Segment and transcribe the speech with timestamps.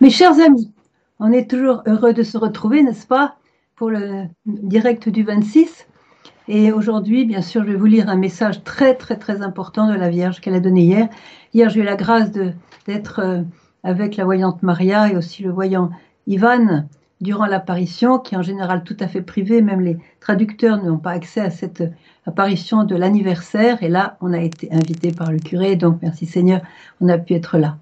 [0.00, 0.72] Mes chers amis,
[1.18, 3.36] on est toujours heureux de se retrouver, n'est-ce pas,
[3.76, 5.86] pour le direct du 26.
[6.48, 9.94] Et aujourd'hui, bien sûr, je vais vous lire un message très, très, très important de
[9.94, 11.08] la Vierge qu'elle a donné hier.
[11.52, 12.30] Hier, j'ai eu la grâce
[12.86, 13.42] d'être euh,
[13.82, 15.90] avec la voyante Maria et aussi le voyant
[16.26, 16.86] Ivan
[17.20, 19.60] durant l'apparition, qui est en général tout à fait privé.
[19.60, 21.82] Même les traducteurs n'ont pas accès à cette
[22.24, 23.82] apparition de l'anniversaire.
[23.82, 25.76] Et là, on a été invité par le curé.
[25.76, 26.62] Donc, merci Seigneur,
[27.02, 27.76] on a pu être là.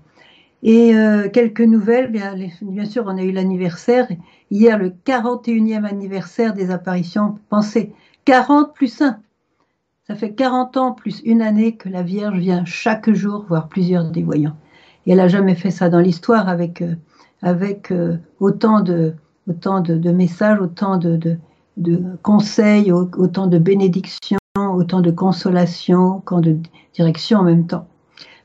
[0.62, 4.08] Et euh, quelques nouvelles, bien, bien, sûr, on a eu l'anniversaire.
[4.50, 7.38] Hier, le 41e anniversaire des apparitions.
[7.48, 7.92] Pensez,
[8.24, 9.18] 40 plus 1.
[10.06, 14.10] Ça fait 40 ans plus une année que la Vierge vient chaque jour voir plusieurs
[14.10, 14.56] des voyants.
[15.06, 16.94] Et elle n'a jamais fait ça dans l'histoire avec, euh,
[17.42, 19.14] avec euh, autant, de,
[19.48, 21.38] autant de, messages, autant de,
[21.76, 26.56] de, conseils, autant de bénédictions, autant de consolations, autant de
[26.94, 27.86] direction en même temps.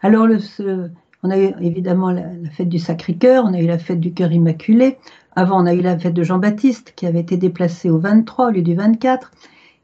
[0.02, 0.90] Alors, le, ce,
[1.23, 4.32] on a eu évidemment la, fête du Sacré-Cœur, on a eu la fête du Cœur
[4.32, 4.98] Immaculé.
[5.36, 8.52] Avant, on a eu la fête de Jean-Baptiste qui avait été déplacée au 23 au
[8.52, 9.32] lieu du 24.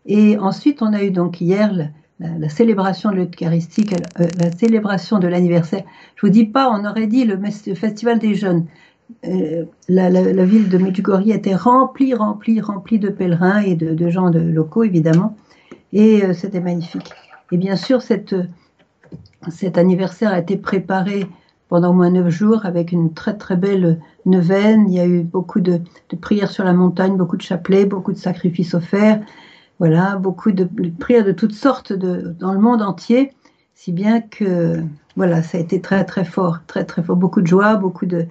[0.06, 1.74] Et ensuite, on a eu donc hier
[2.20, 3.88] la, célébration de l'Eucharistie,
[4.20, 5.84] euh, la célébration de l'anniversaire.
[6.16, 7.40] Je vous dis pas, on aurait dit le,
[7.74, 8.66] festival des jeunes.
[9.26, 14.40] Euh, la, ville de Medjugorje était remplie, remplie, remplie de pèlerins et de, gens de,
[14.40, 15.38] locaux, évidemment.
[15.94, 17.12] Et euh, c'était magnifique.
[17.52, 18.36] Et bien sûr, cette,
[19.50, 21.28] cet anniversaire a été préparé
[21.70, 24.86] pendant au moins neuf jours avec une très très belle neuvaine.
[24.90, 25.82] Il y a eu beaucoup de,
[26.20, 29.22] prières sur la montagne, beaucoup de chapelets, beaucoup de sacrifices offerts.
[29.78, 30.68] Voilà, beaucoup de,
[31.00, 33.32] prières de toutes sortes dans le monde entier,
[33.76, 34.84] si bien que
[35.16, 37.16] voilà, ça a été très très fort, très très fort.
[37.16, 38.26] Beaucoup de joie, beaucoup de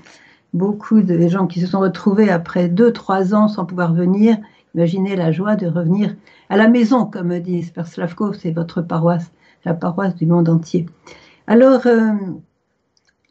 [0.52, 4.36] beaucoup de gens qui se sont retrouvés après deux trois ans sans pouvoir venir.
[4.74, 6.14] Imaginez la joie de revenir
[6.50, 9.30] à la maison, comme dit Slavko, c'est votre paroisse
[9.68, 10.86] la paroisse du monde entier.
[11.46, 12.12] Alors, euh,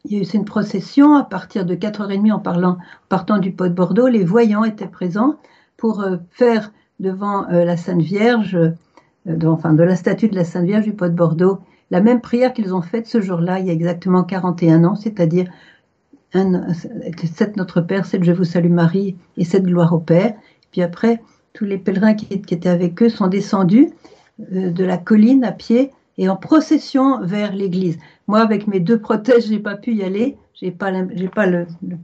[0.04, 3.68] il y a eu une procession à partir de 4h30 en, parlant, partant du pot
[3.68, 4.06] de Bordeaux.
[4.06, 5.36] Les voyants étaient présents
[5.76, 8.56] pour euh, faire devant euh, la Sainte Vierge,
[9.44, 11.58] enfin de la statue de la Sainte Vierge du pot de Bordeaux,
[11.90, 15.50] la même prière qu'ils ont faite ce jour-là, il y a exactement 41 ans, c'est-à-dire
[16.32, 20.34] sept Notre Père, sept Je vous salue Marie et sept Gloire au Père.
[20.70, 21.22] Puis après,
[21.52, 23.90] tous les pèlerins qui étaient avec eux sont descendus
[24.38, 27.98] de la colline à pied et en procession vers l'église.
[28.26, 30.36] Moi, avec mes deux prothèses, j'ai pas pu y aller.
[30.52, 30.92] J'ai pas,
[31.34, 31.46] pas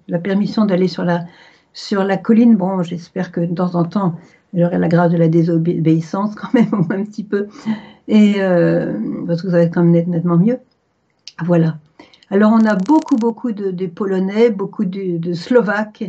[0.08, 1.24] la permission d'aller sur la,
[1.72, 2.56] sur la colline.
[2.56, 4.14] Bon, j'espère que de temps en temps,
[4.54, 7.48] j'aurai la grâce de la désobéissance quand même, un petit peu.
[8.06, 8.94] Et euh,
[9.26, 10.58] parce que ça va être quand même nettement mieux.
[11.44, 11.78] Voilà.
[12.30, 16.04] Alors, on a beaucoup, beaucoup de, Polonais, beaucoup de, de, Slovaques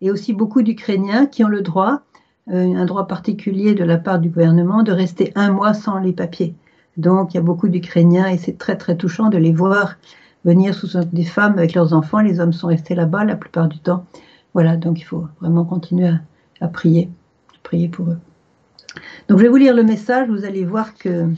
[0.00, 2.00] et aussi beaucoup d'Ukrainiens qui ont le droit,
[2.48, 6.12] euh, un droit particulier de la part du gouvernement, de rester un mois sans les
[6.12, 6.54] papiers.
[7.00, 9.96] Donc il y a beaucoup d'Ukrainiens et c'est très très touchant de les voir
[10.44, 12.20] venir sous des femmes avec leurs enfants.
[12.20, 14.04] Les hommes sont restés là-bas la plupart du temps.
[14.52, 16.10] Voilà, donc il faut vraiment continuer
[16.60, 17.08] à, prier,
[17.62, 18.18] prier pour eux.
[19.28, 21.28] Donc je vais vous lire le message, vous allez voir que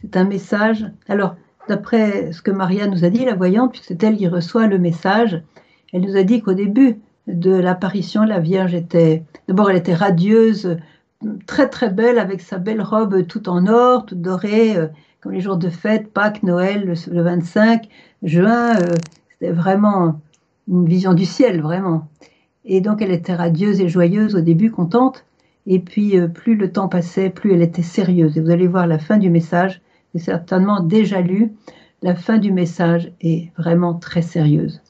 [0.00, 0.86] c'est un message.
[1.08, 1.34] Alors,
[1.68, 4.78] d'après ce que Maria nous a dit, la voyante, puisque c'est elle qui reçoit le
[4.78, 5.42] message,
[5.92, 10.76] elle nous a dit qu'au début de l'apparition, la Vierge était, d'abord elle était radieuse,
[11.46, 14.88] très très belle avec sa belle robe tout en or, toute dorée, euh,
[15.20, 17.88] comme les jours de fête, Pâques, Noël, le, 25
[18.22, 18.76] juin.
[18.76, 18.94] Euh,
[19.32, 20.20] c'était vraiment
[20.68, 22.08] une vision du ciel, vraiment.
[22.64, 25.24] Et donc elle était radieuse et joyeuse au début, contente.
[25.66, 28.36] Et puis euh, plus le temps passait, plus elle était sérieuse.
[28.36, 29.80] Et vous allez voir la fin du message,
[30.12, 31.52] c'est certainement déjà lu.
[32.02, 34.82] La fin du message est vraiment très sérieuse.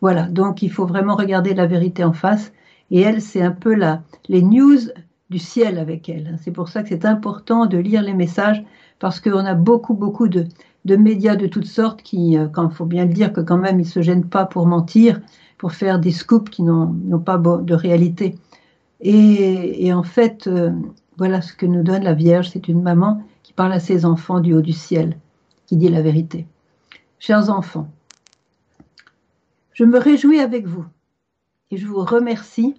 [0.00, 2.52] Voilà, donc il faut vraiment regarder la vérité en face.
[2.90, 4.78] Et elle, c'est un peu la, les news
[5.30, 6.38] du ciel avec elle.
[6.42, 8.64] C'est pour ça que c'est important de lire les messages
[8.98, 10.46] parce qu'on a beaucoup, beaucoup de,
[10.84, 14.02] médias de toutes sortes qui, euh, faut bien le dire que quand même, ils se
[14.02, 15.20] gênent pas pour mentir,
[15.58, 18.36] pour faire des scoops qui n'ont pas de réalité.
[19.00, 20.70] Et, en fait, euh,
[21.18, 24.40] voilà ce que nous donne la Vierge, c'est une maman qui parle à ses enfants
[24.40, 25.16] du haut du ciel,
[25.66, 26.46] qui dit la vérité.
[27.18, 27.90] Chers enfants,
[29.72, 30.84] je me réjouis avec vous
[31.70, 32.74] et je vous remercie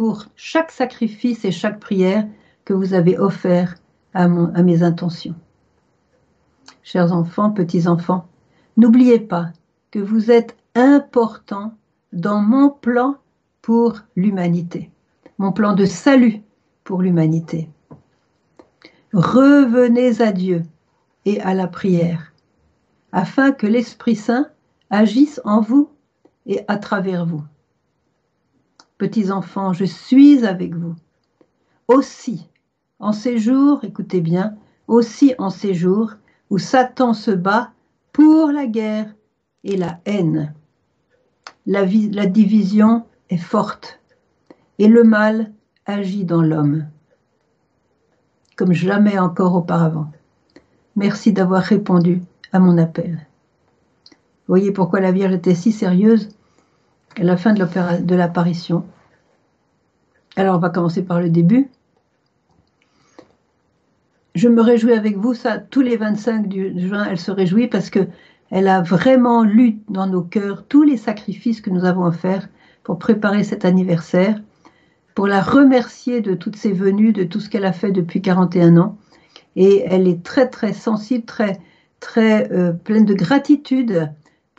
[0.00, 2.26] pour chaque sacrifice et chaque prière
[2.64, 3.74] que vous avez offert
[4.14, 5.34] à, à mes intentions.
[6.82, 8.26] Chers enfants, petits-enfants,
[8.78, 9.50] n'oubliez pas
[9.90, 11.74] que vous êtes importants
[12.14, 13.16] dans mon plan
[13.60, 14.90] pour l'humanité,
[15.36, 16.40] mon plan de salut
[16.82, 17.68] pour l'humanité.
[19.12, 20.62] Revenez à Dieu
[21.26, 22.32] et à la prière,
[23.12, 24.48] afin que l'Esprit Saint
[24.88, 25.90] agisse en vous
[26.46, 27.44] et à travers vous
[29.00, 30.94] petits enfants, je suis avec vous.
[31.88, 32.46] Aussi,
[32.98, 34.56] en ces jours, écoutez bien,
[34.88, 36.12] aussi en ces jours
[36.50, 37.72] où Satan se bat
[38.12, 39.14] pour la guerre
[39.64, 40.52] et la haine.
[41.64, 41.86] la,
[42.26, 44.00] division est forte
[44.78, 45.50] et le mal
[45.86, 46.86] agit dans l'homme
[48.60, 50.12] comme jamais encore auparavant.
[50.94, 52.20] Merci d'avoir répondu
[52.52, 53.26] à mon appel.
[54.48, 56.28] Voyez pourquoi la Vierge était si sérieuse
[57.18, 58.84] la fin de l'apparition.
[60.36, 61.68] Alors on va commencer par le début.
[64.34, 67.90] Je me réjouis avec vous, ça, tous les 25 du juin, elle se réjouit parce
[67.90, 68.06] que
[68.50, 72.48] elle a vraiment lu dans nos cœurs tous les sacrifices que nous avons à faire
[72.82, 74.40] pour préparer cet anniversaire
[75.14, 78.76] pour la remercier de toutes ses venues, de tout ce qu'elle a fait depuis 41
[78.76, 78.96] ans.
[79.56, 81.60] Et elle est très très sensible, très
[81.98, 84.10] très euh, pleine de gratitude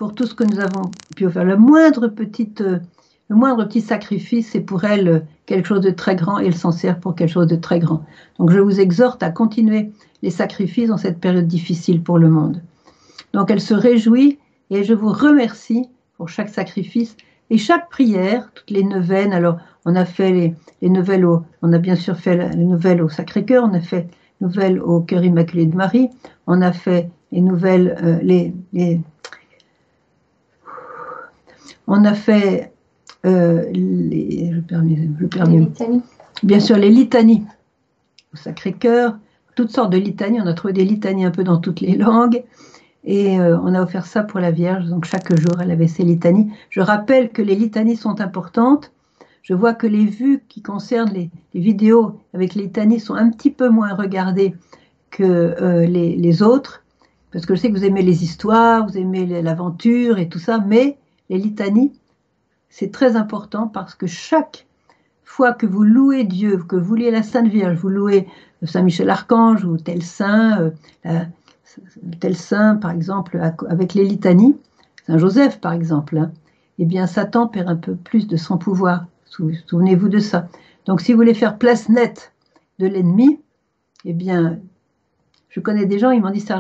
[0.01, 1.43] pour tout ce que nous avons pu faire.
[1.43, 2.79] Le moindre petite, euh,
[3.27, 6.55] le moindre petit sacrifice, c'est pour elle euh, quelque chose de très grand et elle
[6.55, 8.03] s'en sert pour quelque chose de très grand.
[8.39, 9.91] Donc je vous exhorte à continuer
[10.23, 12.63] les sacrifices dans cette période difficile pour le monde.
[13.33, 14.39] Donc elle se réjouit
[14.71, 15.87] et je vous remercie
[16.17, 17.15] pour chaque sacrifice
[17.51, 19.33] et chaque prière, toutes les neuvaines.
[19.33, 23.03] Alors on a fait les, les nouvelles au, on a bien sûr fait les nouvelles
[23.03, 24.07] au Sacré-Cœur, on a fait
[24.39, 26.09] les nouvelles au Cœur Immaculé de Marie,
[26.47, 28.99] on a fait les nouvelles, euh, les,
[31.87, 32.71] on a fait
[33.25, 35.71] euh, les, les litanies.
[36.43, 37.45] Bien sûr, les litanies
[38.33, 39.17] au Sacré-Cœur,
[39.55, 40.41] toutes sortes de litanies.
[40.41, 42.43] On a trouvé des litanies un peu dans toutes les langues.
[43.03, 44.85] Et euh, on a offert ça pour la Vierge.
[44.85, 46.51] Donc chaque jour, elle avait ses litanies.
[46.69, 48.91] Je rappelle que les litanies sont importantes
[49.41, 53.49] je vois que les vues qui concernent les, vidéos avec les litanies sont un petit
[53.49, 54.55] peu moins regardées
[55.09, 56.83] que euh, les, autres,
[57.31, 60.59] parce que je sais que vous aimez les histoires, vous aimez l'aventure et tout ça,
[60.59, 60.97] mais
[61.31, 61.93] les litanies,
[62.69, 64.67] c'est très important parce que chaque
[65.23, 68.27] fois que vous louez Dieu, que vous louez la Sainte Vierge, vous louez
[68.63, 70.71] Saint Michel Archange ou tel saint,
[71.05, 71.23] euh,
[72.19, 73.39] tel saint par exemple
[73.69, 74.57] avec les litanies,
[75.07, 76.33] Saint Joseph par exemple, hein,
[76.79, 79.05] eh bien Satan perd un peu plus de son pouvoir.
[79.67, 80.49] Souvenez-vous de ça.
[80.85, 82.33] Donc si vous voulez faire place nette
[82.79, 83.39] de l'ennemi,
[84.03, 84.59] eh bien,
[85.47, 86.59] je connais des gens, ils m'ont dit ça.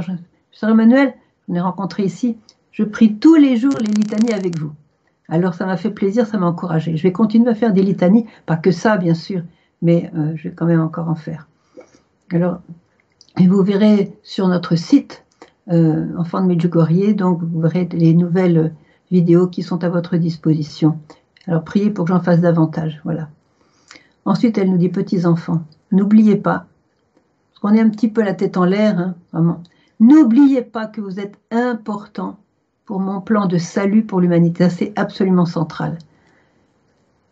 [0.51, 1.13] Sœur Emmanuel,
[1.49, 2.37] on est rencontré ici,
[2.71, 4.71] je prie tous les jours les litanies avec vous.
[5.27, 6.97] Alors ça m'a fait plaisir, ça m'a encouragé.
[6.97, 9.43] Je vais continuer à faire des litanies, pas que ça bien sûr,
[9.81, 11.47] mais euh, je vais quand même encore en faire.
[12.31, 12.61] Alors,
[13.39, 15.23] et vous verrez sur notre site,
[15.71, 18.73] euh, Enfant de Medjugorje, donc vous verrez les nouvelles
[19.09, 20.97] vidéos qui sont à votre disposition.
[21.47, 23.01] Alors priez pour que j'en fasse davantage.
[23.03, 23.29] Voilà.
[24.25, 26.67] Ensuite, elle nous dit petits enfants, n'oubliez pas,
[27.49, 29.61] parce qu'on est un petit peu la tête en l'air, hein, vraiment.
[29.99, 32.37] N'oubliez pas que vous êtes important
[32.91, 34.69] pour mon plan de salut pour l'humanité.
[34.69, 35.97] C'est absolument central.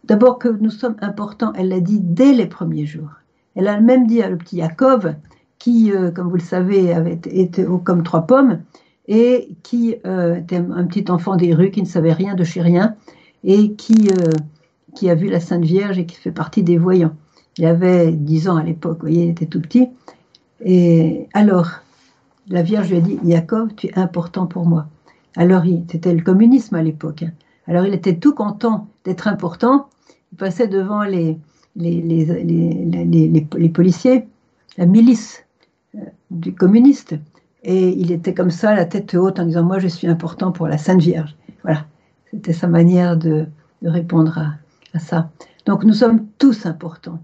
[0.05, 3.09] D'abord que nous sommes importants, elle l'a dit dès les premiers jours.
[3.55, 5.15] Elle a même dit à le petit Jacob,
[5.57, 8.61] qui, euh, comme vous le savez, avait été comme trois pommes,
[9.09, 12.61] et qui euh, était un petit enfant des rues qui ne savait rien de chez
[12.61, 12.95] rien,
[13.43, 14.31] et qui, euh,
[14.95, 17.15] qui a vu la Sainte Vierge et qui fait partie des voyants.
[17.57, 19.89] Il avait 10 ans à l'époque, voyez, il était tout petit.
[20.63, 21.81] Et alors,
[22.47, 24.87] la Vierge lui a dit, Jacob, tu es important pour moi.
[25.35, 27.23] Alors, c'était le communisme à l'époque.
[27.23, 27.31] Hein.
[27.67, 29.89] Alors, il était tout content d'être important.
[30.31, 31.37] Il passait devant les,
[31.75, 34.27] les, les, les, policiers,
[34.77, 35.45] la milice
[35.95, 35.99] euh,
[36.31, 37.15] du communiste.
[37.63, 40.67] Et il était comme ça, la tête haute, en disant, moi, je suis important pour
[40.67, 41.35] la Sainte Vierge.
[41.63, 41.85] Voilà.
[42.31, 43.47] C'était sa manière de,
[43.83, 45.29] répondre à, ça.
[45.65, 47.19] Donc nous sommes tous importants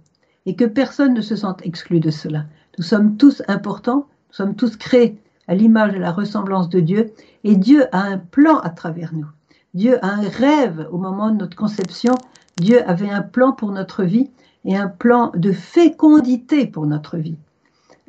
[0.46, 2.46] et que personne ne se sente exclu de cela.
[2.78, 7.14] Nous sommes tous importants, nous sommes tous créés à l'image et la ressemblance de Dieu
[7.44, 9.28] et Dieu a un plan à travers nous.
[9.74, 12.16] Dieu a un rêve au moment de notre conception.
[12.58, 14.32] Dieu avait un plan pour notre vie
[14.64, 17.38] et un plan de fécondité pour notre vie,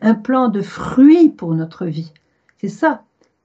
[0.01, 2.13] un plan de fruits pour notre vie.
[2.61, 3.03] C'est ça.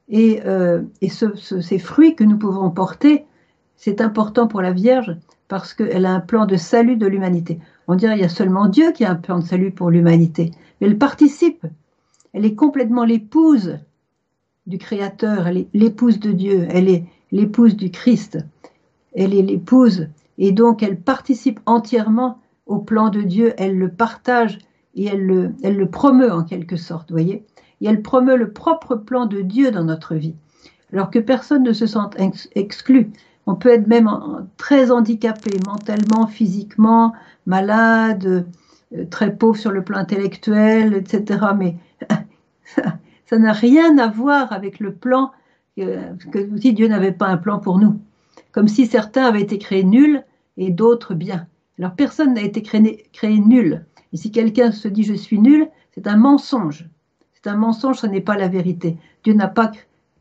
[0.08, 3.26] Et, euh, ces fruits que nous pouvons porter,
[3.76, 5.18] c'est important pour la Vierge
[5.48, 7.60] parce qu'elle a un plan de salut de l'humanité.
[7.88, 10.52] On dirait qu'il y a seulement Dieu qui a un plan de salut pour l'humanité.
[10.80, 11.66] Mais elle participe.
[12.34, 13.80] Elle est complètement l'épouse
[14.68, 18.38] du Créateur, elle est l'épouse de Dieu, elle est l'épouse du Christ,
[19.16, 20.08] elle est l'épouse,
[20.38, 24.60] et donc elle participe entièrement au plan de Dieu, elle le partage
[24.96, 27.46] et elle le, promeut en quelque sorte, voyez
[27.82, 30.36] Et elle promeut le propre plan de Dieu dans notre vie,
[30.94, 32.16] alors que personne ne se sente
[32.56, 33.12] exclu.
[33.48, 34.10] On peut être même
[34.58, 37.14] très handicapé mentalement, physiquement,
[37.46, 38.46] malade,
[38.94, 41.40] euh, très pauvre sur le plan intellectuel, etc.
[41.58, 41.76] Mais
[43.26, 45.32] ça n'a rien à voir avec le plan
[45.78, 48.00] que, si Dieu n'avait pas un plan pour nous.
[48.52, 50.24] Comme si certains avaient été créés nuls
[50.58, 51.48] et d'autres bien.
[51.80, 53.86] Alors personne n'a été créé, créé nul.
[54.14, 56.88] Et si quelqu'un se dit je suis nul, c'est un mensonge.
[57.34, 58.98] C'est un mensonge, ce n'est pas la vérité.
[59.24, 59.72] Dieu n'a pas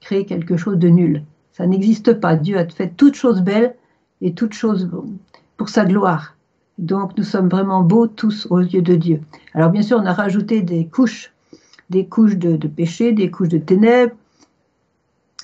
[0.00, 1.24] créé quelque chose de nul.
[1.52, 2.36] Ça n'existe pas.
[2.36, 3.74] Dieu a fait toutes choses belles
[4.20, 4.90] et toutes choses
[5.56, 6.36] pour sa gloire.
[6.78, 9.20] Donc nous sommes vraiment beaux tous aux yeux de Dieu.
[9.52, 11.32] Alors bien sûr, on a rajouté des couches,
[11.90, 14.14] des couches de, péché, des couches de ténèbres,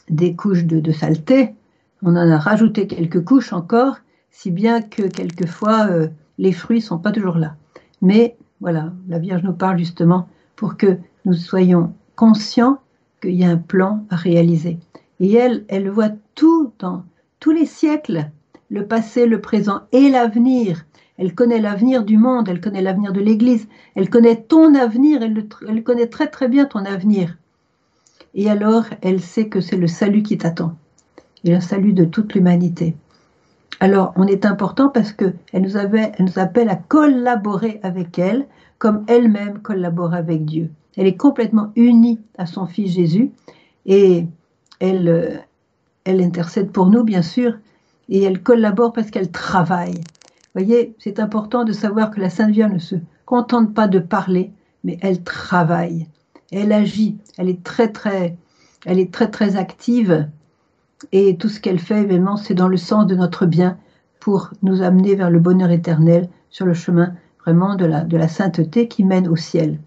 [0.08, 1.54] des couches de, saleté.
[2.02, 3.96] On en a rajouté quelques couches encore,
[4.30, 7.56] si bien que quelquefois euh, les fruits sont pas toujours là.
[8.00, 12.78] Mais voilà, la Vierge nous parle justement pour que nous soyons conscients
[13.20, 14.78] qu'il y a un plan à réaliser.
[15.20, 17.04] Et elle, elle voit tout dans
[17.40, 18.30] tous les siècles,
[18.70, 20.85] le passé, le présent et l'avenir.
[21.18, 25.82] Elle connaît l'avenir du monde, elle connaît l'avenir de l'Église, elle connaît ton avenir, elle,
[25.82, 27.38] connaît très très bien ton avenir.
[28.35, 30.76] Et alors, elle sait que c'est le salut qui t'attend,
[31.44, 32.94] et le salut de toute l'humanité.
[33.80, 35.78] Alors, on est important parce que elle nous,
[36.18, 38.46] nous appelle à collaborer avec elle,
[38.78, 40.70] comme elle-même collabore avec Dieu.
[40.96, 43.30] Elle est complètement unie à son Fils Jésus
[43.87, 44.26] et
[44.80, 45.37] elle, euh,
[46.04, 47.54] elle intercède pour nous, bien sûr,
[48.08, 49.94] et elle collabore parce qu'elle travaille.
[49.94, 53.98] Vous voyez, c'est important de savoir que la Sainte Vierge ne se contente pas de
[53.98, 54.52] parler,
[54.84, 56.08] mais elle travaille,
[56.52, 58.36] elle agit, elle est très très,
[58.84, 60.28] elle est très très active
[61.12, 63.78] et tout ce qu'elle fait, évidemment, c'est dans le sens de notre bien
[64.20, 68.28] pour nous amener vers le bonheur éternel sur le chemin vraiment de la, de la
[68.28, 69.78] sainteté qui mène au ciel.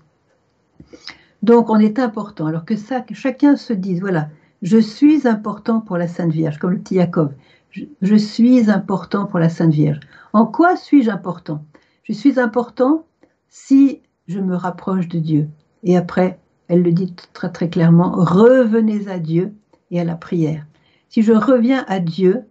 [1.42, 2.46] Donc, on est important.
[2.46, 4.30] Alors que ça, que chacun se dise, voilà,
[4.62, 7.34] je suis important pour la Sainte Vierge, comme le petit Jacob.
[7.72, 10.00] Je, suis important pour la Sainte Vierge.
[10.34, 11.64] En quoi suis-je important?
[12.04, 13.06] Je suis important
[13.48, 15.48] si je me rapproche de Dieu.
[15.84, 19.54] Et après, elle le dit très très clairement, revenez à Dieu
[19.92, 20.66] et à la prière.
[21.10, 22.44] Si je reviens à Dieu,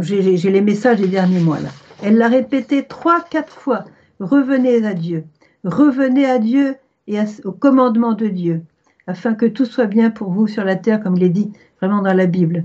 [0.00, 1.70] j'ai les messages des derniers mois là.
[2.02, 3.84] Elle l'a répété trois, quatre fois.
[4.20, 5.24] Revenez à Dieu.
[5.64, 6.76] Revenez à Dieu
[7.08, 8.62] et au commandement de Dieu,
[9.06, 12.02] afin que tout soit bien pour vous sur la terre, comme il est dit vraiment
[12.02, 12.64] dans la Bible.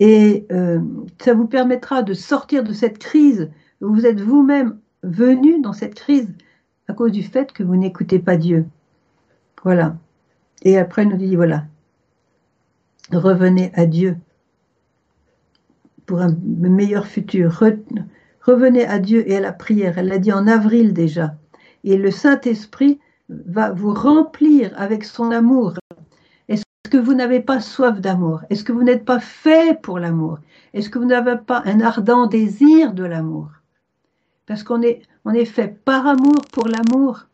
[0.00, 0.80] Et euh,
[1.20, 3.50] ça vous permettra de sortir de cette crise
[3.80, 6.28] vous êtes vous-même venu dans cette crise
[6.88, 8.66] à cause du fait que vous n'écoutez pas Dieu.
[9.62, 9.96] Voilà.
[10.62, 11.66] Et après, il nous dit, voilà,
[13.12, 14.16] revenez à Dieu
[16.06, 17.62] pour un meilleur futur.
[18.42, 19.98] Revenez à Dieu et à la prière.
[19.98, 21.36] Elle l'a dit en avril déjà.
[21.84, 25.74] Et le Saint-Esprit va vous remplir avec son amour.
[26.88, 28.40] Est-ce que vous n'avez pas soif d'amour?
[28.48, 30.38] Est-ce que vous n'êtes pas fait pour l'amour?
[30.72, 33.50] Est-ce que vous n'avez pas un ardent désir de l'amour?
[34.46, 37.26] Parce qu'on est, on est fait par amour pour l'amour.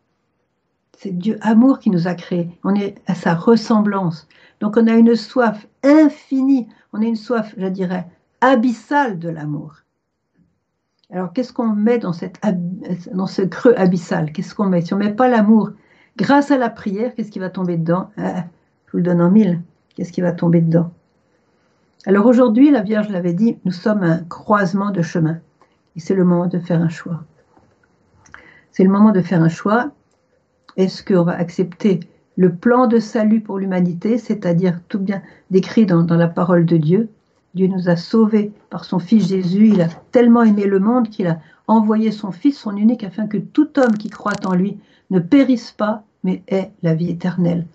[0.97, 2.49] C'est Dieu amour qui nous a créés.
[2.65, 4.27] On est à sa ressemblance.
[4.59, 6.67] Donc on a une soif infinie.
[6.91, 8.05] On a une soif, je dirais,
[8.41, 9.75] abyssale de l'amour.
[11.11, 12.41] Alors qu'est-ce qu'on met dans, cette,
[13.13, 14.33] dans ce creux abyssal?
[14.33, 14.81] Qu'est-ce qu'on met?
[14.81, 15.71] Si on ne met pas l'amour,
[16.17, 18.09] grâce à la prière, qu'est-ce qui va tomber dedans?
[18.17, 18.23] Je
[18.95, 19.61] vous le donne en mille.
[19.93, 20.89] Qu'est-ce qui va tomber dedans?
[22.05, 25.39] Alors aujourd'hui, la Vierge l'avait dit, nous sommes un croisement de chemin.
[25.97, 27.25] Et c'est le moment de faire un choix.
[28.71, 29.91] C'est le moment de faire un choix.
[30.77, 31.99] Est-ce qu'on va accepter
[32.37, 35.21] le plan de salut pour l'humanité, c'est-à-dire tout bien
[35.51, 37.09] décrit dans la parole de Dieu?
[37.53, 39.67] Dieu nous a sauvés par son Fils Jésus.
[39.73, 43.37] Il a tellement aimé le monde qu'il a envoyé son Fils, son unique, afin que
[43.39, 44.77] tout homme qui croit en lui
[45.09, 47.65] ne périsse pas, mais ait la vie éternelle.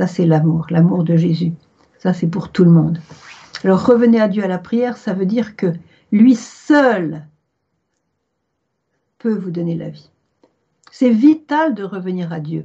[0.00, 1.52] Ça, c'est l'amour, l'amour de Jésus.
[1.98, 3.02] Ça, c'est pour tout le monde.
[3.64, 5.74] Alors, revenez à Dieu à la prière, ça veut dire que
[6.10, 7.26] lui seul
[9.18, 10.10] peut vous donner la vie.
[10.90, 12.64] C'est vital de revenir à Dieu.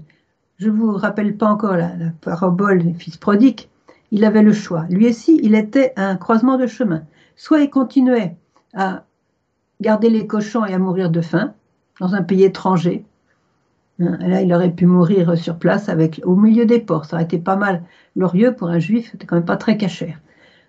[0.60, 3.68] Je ne vous rappelle pas encore la, la parabole du fils prodigue,
[4.12, 4.86] il avait le choix.
[4.90, 7.04] Lui aussi, il était à un croisement de chemin.
[7.36, 8.38] Soit il continuait
[8.74, 9.04] à
[9.82, 11.54] garder les cochons et à mourir de faim
[12.00, 13.04] dans un pays étranger.
[14.00, 17.06] Hein, là, il aurait pu mourir sur place avec, au milieu des ports.
[17.06, 17.84] Ça aurait été pas mal
[18.16, 20.20] glorieux pour un juif, c'était quand même pas très cachère.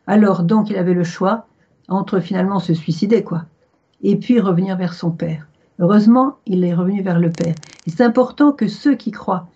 [0.06, 1.46] Alors, donc, il avait le choix
[1.88, 3.44] entre finalement se suicider, quoi,
[4.02, 5.46] et puis revenir vers son père.
[5.78, 7.54] Heureusement, il est revenu vers le père.
[7.86, 9.48] Et c'est important que ceux qui croient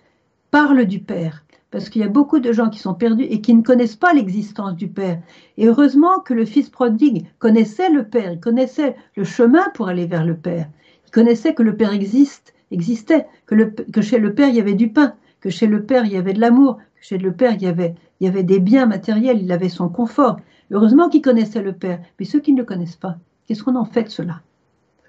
[0.51, 3.55] parlent du père, parce qu'il y a beaucoup de gens qui sont perdus et qui
[3.55, 5.21] ne connaissent pas l'existence du Père.
[5.57, 10.07] Et heureusement que le Fils prodigue connaissait le Père, il connaissait le chemin pour aller
[10.07, 10.67] vers le Père.
[11.07, 14.89] Il connaissait que le Père existe, existait, que, chez le Père il y avait du
[14.89, 17.63] pain, que chez le Père il y avait de l'amour, que chez le Père il
[17.63, 20.39] y avait, il y avait des biens matériels, il avait son confort.
[20.71, 22.01] Heureusement qu'il connaissait le Père.
[22.19, 24.41] Mais ceux qui ne le connaissent pas, qu'est-ce qu'on en fait de cela?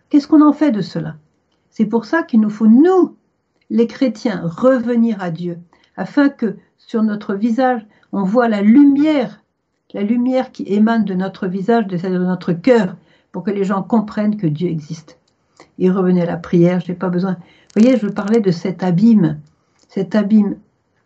[0.09, 1.15] Qu'est-ce qu'on en fait de cela?
[1.69, 3.15] C'est pour ça qu'il nous faut, nous,
[3.69, 5.57] les chrétiens, revenir à Dieu
[5.95, 9.41] afin que sur notre visage, on voit la lumière,
[9.93, 12.95] la lumière qui émane de notre visage, de notre cœur,
[13.31, 15.17] pour que les gens comprennent que Dieu existe.
[15.79, 17.33] Et revenez à la prière, je n'ai pas besoin.
[17.75, 19.39] Vous voyez, je parler de cet abîme,
[19.87, 20.57] cet abîme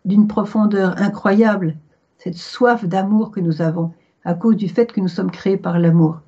[0.04, 1.76] d'une profondeur incroyable,
[2.18, 3.92] cette soif d'amour que nous avons,
[4.24, 6.20] à cause du fait que nous sommes créés par l'amour.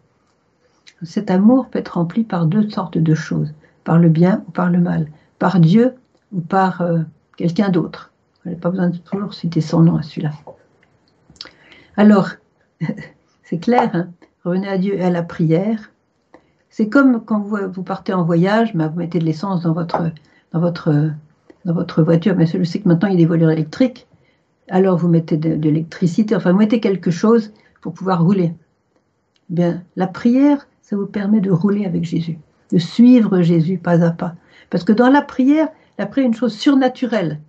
[1.02, 3.52] Cet amour peut être rempli par deux sortes de choses,
[3.84, 5.08] par le bien ou par le mal,
[5.38, 5.94] par Dieu
[6.32, 7.00] ou par euh,
[7.36, 8.12] quelqu'un d'autre.
[8.42, 10.32] Vous n'avez pas besoin de toujours citer son nom à celui-là.
[11.96, 12.30] Alors,
[13.44, 14.08] c'est clair, hein
[14.44, 15.90] revenez à Dieu et à la prière.
[16.78, 20.12] C'est comme quand vous, partez en voyage, vous mettez de l'essence dans votre,
[22.04, 22.36] voiture.
[22.36, 24.06] Mais je sais que maintenant il y a des voitures électriques.
[24.68, 28.54] Alors vous mettez de, l'électricité, enfin vous mettez quelque chose pour pouvoir rouler.
[29.48, 32.38] Bien, la prière, ça vous permet de rouler avec Jésus,
[32.70, 34.36] de suivre Jésus pas à pas.
[34.70, 35.66] Parce que dans la prière,
[35.98, 37.40] la prière est une chose surnaturelle.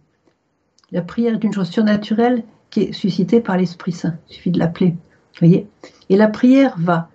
[0.92, 4.16] La prière est une chose surnaturelle qui est suscitée par l'Esprit Saint.
[4.28, 4.96] Il suffit de l'appeler.
[5.38, 5.68] Voyez?
[6.10, 7.10] Et la prière va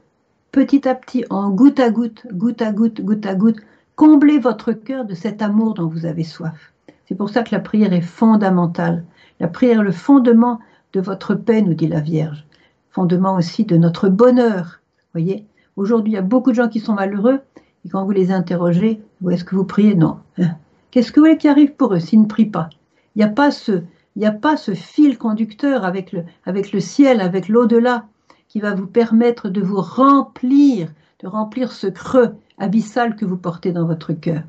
[0.54, 3.58] petit à petit, en goutte à goutte, goutte à goutte, goutte à goutte,
[3.96, 6.72] combler votre cœur de cet amour dont vous avez soif.
[7.06, 9.04] C'est pour ça que la prière est fondamentale.
[9.40, 10.60] La prière est le fondement
[10.92, 12.46] de votre paix, nous dit la Vierge.
[12.90, 14.80] Fondement aussi de notre bonheur.
[15.12, 15.44] Voyez
[15.74, 17.40] Aujourd'hui, il y a beaucoup de gens qui sont malheureux,
[17.84, 19.96] et quand vous les interrogez, où est-ce que vous priez?
[19.96, 20.18] Non.
[20.38, 20.52] Hein?
[20.92, 22.70] Qu'est-ce que vous voulez qui arrive pour eux s'ils ne prient pas?
[23.16, 28.06] Il n'y a pas ce, fil conducteur avec le ciel, avec l'au-delà,
[28.54, 30.86] qui va vous permettre de vous remplir,
[31.18, 34.42] de remplir ce creux abyssal que vous portez dans votre cœur.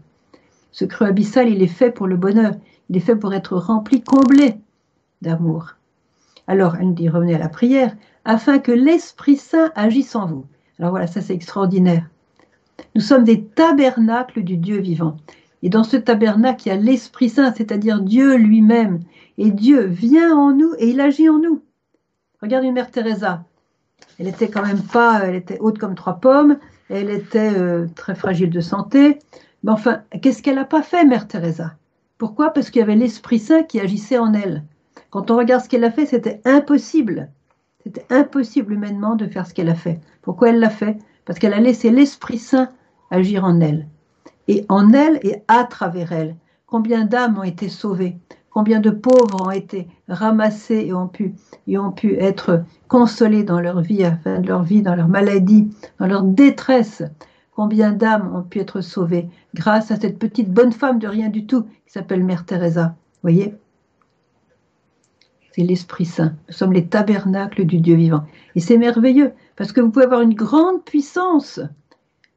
[0.71, 2.53] Ce creux abyssal, il est fait pour le bonheur,
[2.87, 4.57] il est fait pour être rempli, comblé
[5.23, 5.71] d'amour.
[6.45, 7.95] Alors, elle nous dit, revenez à la prière,
[8.25, 10.45] afin que l'Esprit Saint agisse en vous.
[10.77, 12.07] Alors voilà, ça c'est extraordinaire.
[12.93, 15.17] Nous sommes des tabernacles du Dieu vivant.
[15.63, 18.99] Et dans ce tabernacle, il y a l'Esprit Saint, c'est-à-dire Dieu lui-même.
[19.39, 21.63] Et Dieu vient en nous et il agit en nous.
[22.39, 23.43] Regardez Mère Teresa.
[24.19, 26.57] Elle était quand même pas, elle était haute comme trois pommes,
[26.89, 29.19] elle était euh, très fragile de santé.
[29.63, 31.73] Mais enfin, qu'est-ce qu'elle n'a pas fait, Mère Teresa?
[32.17, 32.51] Pourquoi?
[32.51, 34.63] Parce qu'il y avait l'Esprit Saint qui agissait en elle.
[35.09, 37.29] Quand on regarde ce qu'elle a fait, c'était impossible.
[37.83, 39.99] C'était impossible humainement de faire ce qu'elle a fait.
[40.21, 40.97] Pourquoi elle l'a fait?
[41.25, 42.69] Parce qu'elle a laissé l'Esprit Saint
[43.11, 43.87] agir en elle.
[44.47, 46.35] Et en elle et à travers elle.
[46.67, 48.17] Combien d'âmes ont été sauvées?
[48.55, 51.35] Combien de pauvres ont été ramassés et ont pu,
[52.17, 57.03] être consolés dans leur vie, afin de leur vie, dans leur maladie, dans leur détresse.
[57.51, 61.45] Combien d'âmes ont pu être sauvées grâce à cette petite bonne femme de rien du
[61.45, 62.95] tout qui s'appelle Mère Teresa.
[63.23, 63.55] Voyez?
[65.51, 66.33] C'est l'Esprit Saint.
[66.47, 68.23] Nous sommes les tabernacles du Dieu vivant.
[68.55, 71.59] Et c'est merveilleux parce que vous pouvez avoir une grande puissance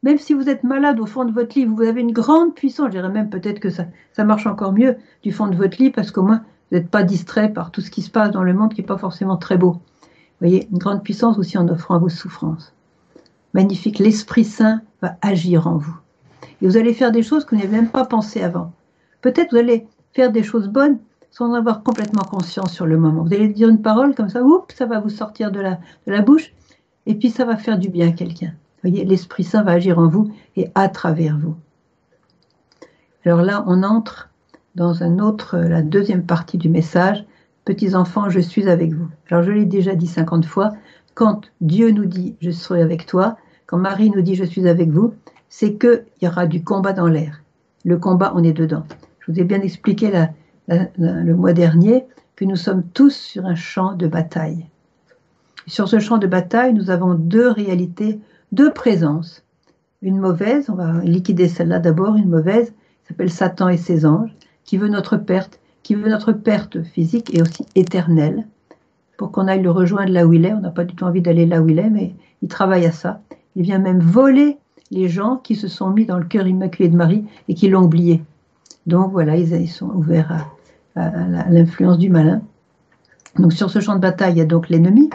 [0.02, 2.86] même si vous êtes malade au fond de votre lit, vous avez une grande puissance.
[2.86, 3.86] Je dirais même peut-être que ça,
[4.24, 7.52] marche encore mieux du fond de votre lit parce qu'au moins vous n'êtes pas distrait
[7.52, 9.72] par tout ce qui se passe dans le monde qui n'est pas forcément très beau.
[9.72, 12.72] Vous voyez, une grande puissance aussi en offrant vos souffrances.
[13.54, 15.96] Magnifique, l'Esprit Saint va agir en vous.
[16.62, 18.72] Et vous allez faire des choses que vous n'avez même pas pensé avant.
[19.20, 20.98] Peut-être vous allez faire des choses bonnes
[21.30, 23.24] sans en avoir complètement conscience sur le moment.
[23.24, 25.60] Vous allez dire une parole comme ça, oups, ça va vous sortir de
[26.06, 26.52] la bouche,
[27.06, 30.08] et puis ça va faire du bien à quelqu'un voyez, l'Esprit Saint va agir en
[30.08, 31.56] vous et à travers vous.
[33.24, 34.30] Alors là, on entre
[34.74, 37.24] dans un autre, la deuxième partie du message.
[37.64, 39.08] Petits enfants, je suis avec vous.
[39.28, 40.72] Alors je l'ai déjà dit 50 fois,
[41.14, 43.36] quand Dieu nous dit je serai avec toi,
[43.66, 45.14] quand Marie nous dit je suis avec vous,
[45.48, 47.42] c'est qu'il y aura du combat dans l'air.
[47.84, 48.84] Le combat, on est dedans.
[49.20, 50.10] Je vous ai bien expliqué
[50.68, 54.66] le mois dernier que nous sommes tous sur un champ de bataille.
[55.66, 58.20] Sur ce champ de bataille, nous avons deux réalités
[58.52, 59.44] deux présences.
[60.02, 62.72] Une mauvaise, on va liquider celle-là d'abord, une mauvaise,
[63.08, 64.34] s'appelle Satan et ses anges,
[64.64, 68.46] qui veut notre perte, qui veut notre perte physique et aussi éternelle,
[69.16, 70.52] pour qu'on aille le rejoindre là où il est.
[70.52, 72.92] On n'a pas du tout envie d'aller là où il est, mais il travaille à
[72.92, 73.20] ça.
[73.56, 74.58] Il vient même voler
[74.90, 77.82] les gens qui se sont mis dans le cœur immaculé de Marie et qui l'ont
[77.82, 78.22] oublié.
[78.86, 80.46] Donc voilà, ils, sont ouverts
[80.94, 82.42] à, à l'influence du malin.
[83.38, 85.10] Donc sur ce champ de bataille, il y a donc l'ennemi,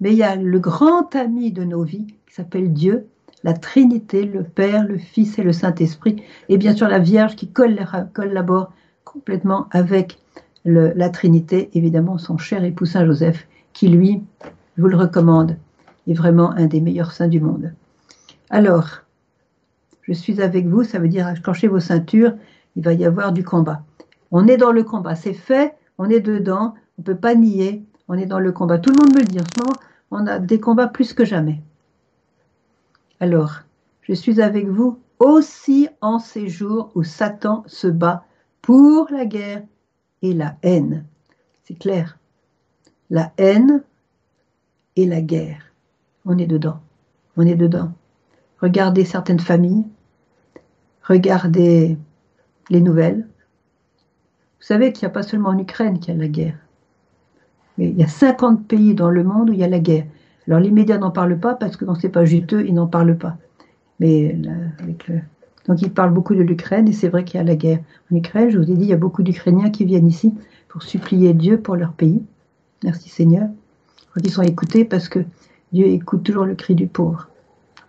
[0.00, 3.06] mais il y a le grand ami de nos vies s'appelle Dieu,
[3.44, 7.50] la Trinité, le Père, le Fils et le Saint-Esprit, et bien sûr la Vierge qui
[7.50, 8.72] collabore
[9.04, 10.18] complètement avec
[10.64, 14.22] la Trinité, évidemment son cher époux Saint Joseph, qui lui,
[14.76, 15.56] je vous le recommande,
[16.08, 17.72] est vraiment un des meilleurs saints du monde.
[18.50, 19.02] Alors,
[20.02, 22.32] je suis avec vous, ça veut dire accrochez vos ceintures,
[22.74, 23.82] il va y avoir du combat.
[24.30, 27.84] On est dans le combat, c'est fait, on est dedans, on ne peut pas nier,
[28.08, 28.78] on est dans le combat.
[28.78, 29.76] Tout le monde me le dit en ce moment,
[30.10, 31.60] on a des combats plus que jamais.
[33.20, 33.60] Alors,
[34.02, 38.24] je suis avec vous aussi en ces jours où Satan se bat
[38.60, 39.62] pour la guerre
[40.22, 41.06] et la haine.
[41.64, 42.18] C'est clair.
[43.10, 43.82] La haine
[44.96, 45.62] et la guerre.
[46.24, 46.80] On est dedans.
[47.36, 47.92] On est dedans.
[48.60, 49.84] Regardez certaines familles.
[51.02, 51.96] Regardez
[52.68, 53.26] les nouvelles.
[54.58, 56.58] Vous savez qu'il n'y a pas seulement en Ukraine qu'il y a la guerre.
[57.78, 60.06] Mais il y a 50 pays dans le monde où il y a la guerre.
[60.48, 63.18] Alors les médias n'en parlent pas parce que non, c'est pas juteux, ils n'en parlent
[63.18, 63.36] pas.
[64.00, 64.36] Mais
[64.80, 65.20] avec le...
[65.66, 67.80] Donc il parle beaucoup de l'Ukraine et c'est vrai qu'il y a la guerre
[68.12, 68.50] en Ukraine.
[68.50, 70.34] Je vous ai dit, il y a beaucoup d'Ukrainiens qui viennent ici
[70.68, 72.22] pour supplier Dieu pour leur pays.
[72.84, 73.48] Merci Seigneur.
[74.22, 75.20] Ils sont écoutés parce que
[75.72, 77.28] Dieu écoute toujours le cri du pauvre.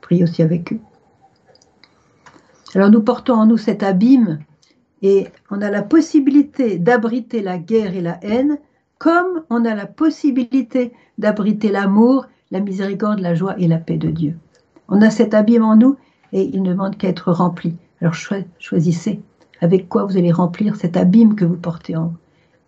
[0.01, 0.79] Prie aussi avec eux.
[2.75, 4.39] Alors nous portons en nous cet abîme
[5.01, 8.57] et on a la possibilité d'abriter la guerre et la haine
[8.97, 14.09] comme on a la possibilité d'abriter l'amour, la miséricorde, la joie et la paix de
[14.09, 14.37] Dieu.
[14.87, 15.97] On a cet abîme en nous
[16.33, 17.75] et il ne demande qu'à être rempli.
[18.01, 18.15] Alors
[18.59, 19.21] choisissez
[19.61, 22.17] avec quoi vous allez remplir cet abîme que vous portez en vous,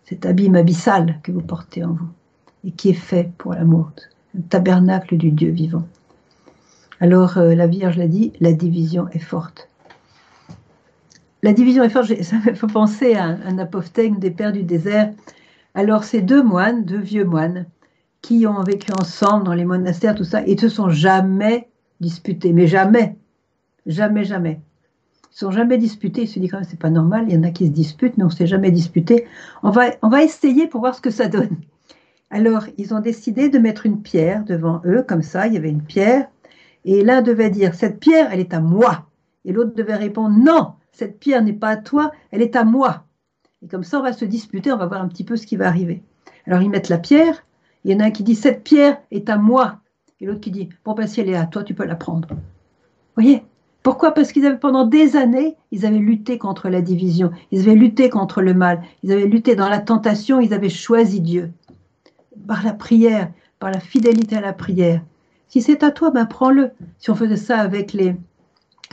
[0.04, 2.08] cet abîme abyssal que vous portez en vous
[2.64, 3.90] et qui est fait pour l'amour,
[4.34, 5.86] le tabernacle du Dieu vivant.
[7.00, 9.68] Alors euh, la Vierge l'a dit, la division est forte.
[11.42, 15.12] La division est forte, ça me fait penser à un, apophthegme des pères du désert.
[15.74, 17.66] Alors ces deux moines, deux vieux moines,
[18.22, 21.68] qui ont vécu ensemble dans les monastères, tout ça, ils se sont jamais
[22.00, 23.16] disputés, mais jamais,
[23.86, 24.60] jamais, jamais.
[25.32, 26.22] Ils sont jamais disputés.
[26.22, 27.26] Ils se disent quand même c'est pas normal.
[27.28, 29.26] Il y en a qui se disputent, mais on s'est jamais disputé.
[29.62, 31.56] On va, on va essayer pour voir ce que ça donne.
[32.30, 35.46] Alors ils ont décidé de mettre une pierre devant eux, comme ça.
[35.46, 36.28] Il y avait une pierre,
[36.84, 39.06] et l'un devait dire cette pierre, elle est à moi,
[39.44, 43.04] et l'autre devait répondre non, cette pierre n'est pas à toi, elle est à moi.
[43.62, 45.56] Et comme ça, on va se disputer, on va voir un petit peu ce qui
[45.56, 46.02] va arriver.
[46.46, 47.44] Alors ils mettent la pierre,
[47.84, 49.80] il y en a un qui dit cette pierre est à moi,
[50.20, 52.28] et l'autre qui dit bon ben si elle est à toi, tu peux la prendre.
[52.28, 52.36] Vous
[53.22, 53.42] voyez?
[53.82, 54.12] Pourquoi?
[54.12, 58.10] Parce qu'ils avaient pendant des années, ils avaient lutté contre la division, ils avaient lutté
[58.10, 61.50] contre le mal, ils avaient lutté dans la tentation, ils avaient choisi Dieu.
[62.46, 65.02] Par la prière, par la fidélité à la prière.
[65.48, 66.72] Si c'est à toi, ben prends-le.
[66.98, 68.14] Si on faisait ça avec les,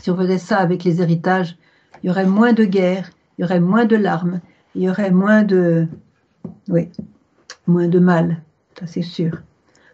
[0.02, 1.58] si on faisait ça avec les héritages,
[2.02, 4.40] il y aurait moins de guerres, il y aurait moins de larmes,
[4.74, 5.88] il y aurait moins de,
[6.70, 6.90] oui,
[7.68, 8.42] moins de mal,
[8.80, 9.42] ça c'est sûr.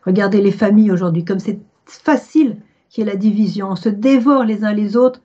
[0.06, 2.58] Regardez les familles aujourd'hui, comme c'est facile
[2.89, 5.22] qu'il y ait la division, on se dévore les uns les autres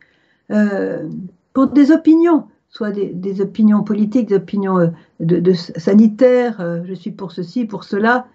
[0.51, 1.09] euh,
[1.53, 4.88] pour des opinions, soit des, opinions politiques, des opinions euh,
[5.21, 8.27] de, sanitaires, euh, je suis pour ceci, pour cela.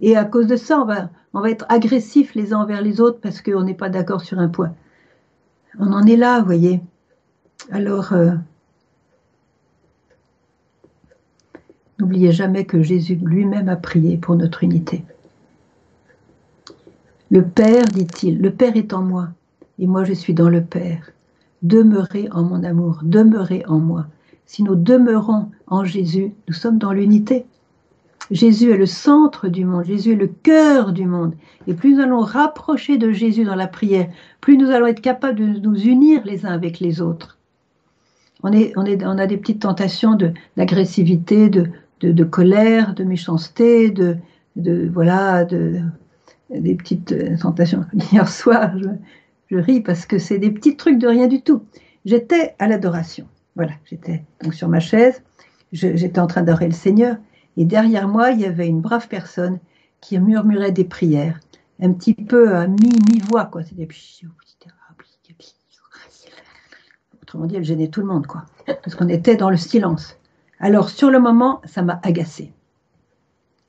[0.00, 3.00] et à cause de ça, on va, on va être agressifs les uns envers les
[3.00, 4.74] autres parce qu'on n'est pas d'accord sur un point.
[5.78, 6.80] On en est là, vous voyez.
[7.70, 8.32] Alors, euh,
[11.98, 15.04] n'oubliez jamais que Jésus lui-même a prié pour notre unité.
[17.30, 19.28] Le Père, dit-il, le Père est en moi,
[19.78, 21.10] et moi je suis dans le Père.
[21.62, 24.06] Demeurez en mon amour, demeurez en moi.
[24.44, 27.46] Si nous demeurons en Jésus, nous sommes dans l'unité.
[28.30, 31.34] Jésus est le centre du monde, Jésus est le cœur du monde.
[31.66, 34.08] Et plus nous allons rapprocher de Jésus dans la prière,
[34.40, 37.36] plus nous allons être capables de nous unir les uns avec les autres
[38.42, 40.16] on, a des petites tentations
[40.56, 41.68] d'agressivité, de,
[42.00, 44.18] de, colère, de méchanceté, de,
[44.92, 45.80] voilà, de,
[46.50, 47.84] des petites tentations.
[48.12, 48.72] Hier soir,
[49.50, 51.64] je, ris parce que c'est des petits trucs de rien du tout.
[52.04, 53.26] J'étais à l'adoration.
[53.54, 55.22] Voilà, j'étais donc sur ma chaise,
[55.72, 57.16] j'étais en train d'adorer le Seigneur,
[57.56, 59.58] et derrière moi, il y avait une brave personne
[60.02, 61.40] qui murmurait des prières,
[61.80, 63.62] un petit peu à mi-voix, quoi.
[63.62, 63.88] C'était
[67.22, 68.44] Autrement dit, elle gênait tout le monde, quoi.
[68.66, 70.15] Parce qu'on était dans le silence.
[70.58, 72.52] Alors, sur le moment, ça m'a agacé.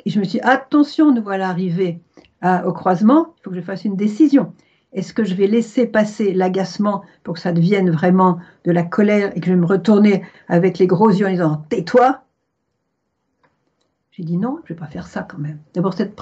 [0.06, 2.00] Et je me suis dit, attention, nous voilà arrivés
[2.44, 4.54] au croisement, il faut que je fasse une décision.
[4.94, 9.36] Est-ce que je vais laisser passer l'agacement pour que ça devienne vraiment de la colère
[9.36, 12.22] et que je vais me retourner avec les gros yeux en disant tais-toi?
[14.12, 15.60] J'ai dit non, je ne vais pas faire ça quand même.
[15.74, 16.18] D'abord, cette,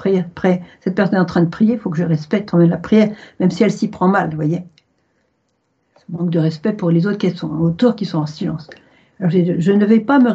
[0.80, 2.76] cette personne est en train de prier, il faut que je respecte quand même la
[2.76, 4.64] prière, même si elle s'y prend mal, vous voyez
[6.08, 8.68] manque de respect pour les autres qui sont autour, qui sont en silence.
[9.18, 10.32] Alors je ne vais pas me...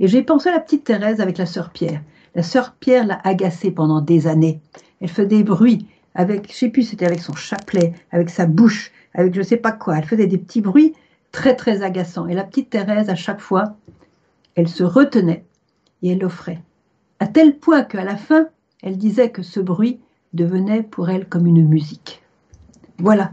[0.00, 2.02] Et j'ai pensé à la petite Thérèse avec la sœur Pierre.
[2.34, 4.60] La sœur Pierre l'a agacée pendant des années.
[5.00, 8.92] Elle faisait des bruits avec, je sais plus, c'était avec son chapelet, avec sa bouche,
[9.14, 9.98] avec je sais pas quoi.
[9.98, 10.94] Elle faisait des petits bruits
[11.30, 12.26] très très agaçants.
[12.26, 13.76] Et la petite Thérèse, à chaque fois,
[14.54, 15.44] elle se retenait
[16.02, 16.60] et elle offrait.
[17.20, 18.48] À tel point qu'à la fin,
[18.82, 20.00] elle disait que ce bruit
[20.32, 22.22] devenait pour elle comme une musique.
[22.98, 23.32] Voilà.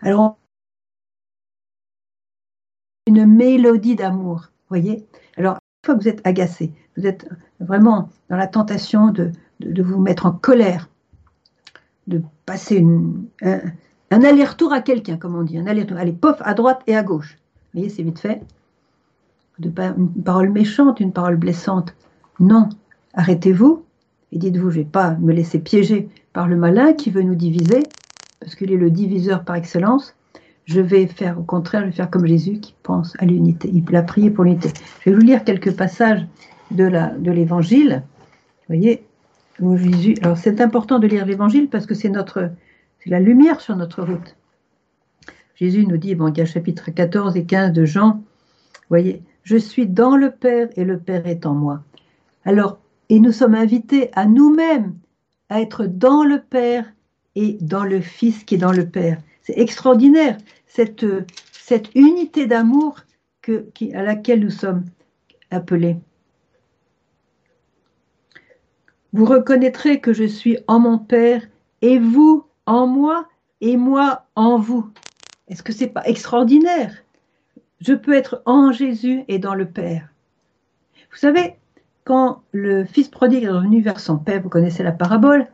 [0.00, 0.36] Alors
[3.10, 4.50] une mélodie d'amour.
[4.68, 5.04] Voyez?
[5.36, 9.32] Alors, une fois que vous êtes agacé, vous êtes vraiment dans la tentation de,
[9.82, 10.88] vous mettre en colère,
[12.06, 12.86] de passer
[13.42, 13.60] un,
[14.10, 15.98] aller-retour à quelqu'un, comme on dit, un aller-retour.
[15.98, 17.36] Allez, pof, à droite et à gauche.
[17.72, 18.42] Vous voyez, c'est vite fait.
[19.58, 19.72] Une
[20.24, 21.94] parole méchante, une parole blessante.
[22.38, 22.68] Non,
[23.14, 23.84] arrêtez-vous
[24.32, 27.34] et dites-vous, je ne vais pas me laisser piéger par le malin qui veut nous
[27.34, 27.82] diviser,
[28.38, 30.14] parce qu'il est le diviseur par excellence
[30.70, 33.68] je vais faire au contraire, je vais faire comme Jésus qui pense à l'unité.
[33.72, 34.70] Il a prié pour l'unité.
[35.00, 36.24] Je vais vous lire quelques passages
[36.70, 38.04] de l'évangile.
[38.68, 39.04] Vous voyez,
[39.58, 40.14] où Jésus.
[40.22, 42.50] Alors c'est important de lire l'évangile parce que c'est notre,
[43.00, 44.36] c'est la lumière sur notre route.
[45.56, 48.22] Jésus nous dit, bon, il y a chapitre 14 et 15 de Jean,
[48.88, 51.82] voyez, je suis dans le Père et le Père est en moi.
[52.44, 52.78] Alors,
[53.08, 54.94] et nous sommes invités à nous-mêmes
[55.48, 56.86] à être dans le Père
[57.34, 59.18] et dans le Fils qui est dans le Père.
[59.42, 60.38] C'est extraordinaire,
[60.70, 61.04] cette,
[61.52, 63.00] cette unité d'amour
[63.48, 64.84] à laquelle nous sommes
[65.50, 65.96] appelés.
[69.12, 71.42] Vous reconnaîtrez que je suis en mon Père
[71.82, 73.28] et vous en moi
[73.60, 74.88] et moi en vous.
[75.48, 76.94] Est-ce que c'est pas extraordinaire?
[77.80, 80.08] Je peux être en Jésus et dans le Père.
[81.10, 81.56] Vous savez,
[82.04, 85.48] quand le fils prodigue est revenu vers son père, vous connaissez la parabole,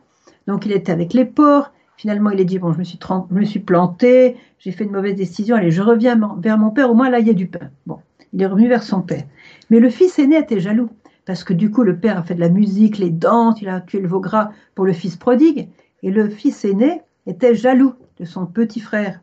[0.45, 4.37] donc il était avec les porcs, finalement il a dit, bon, je me suis, planté,
[4.59, 7.27] j'ai fait une mauvaise décision, allez, je reviens vers mon père, au moins là, il
[7.27, 7.69] y a du pain.
[7.85, 7.99] Bon,
[8.33, 9.23] il est revenu vers son père.
[9.69, 10.89] Mais le fils aîné était jaloux,
[11.25, 13.81] parce que du coup, le père a fait de la musique, les danses, il a
[13.81, 15.67] tué le veau gras pour le fils prodigue,
[16.03, 19.19] et le fils aîné était jaloux de son petit frère.